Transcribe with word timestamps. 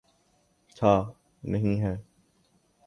تھا، 0.77 1.11
نہیں 1.43 1.81
ہے۔ 1.81 1.95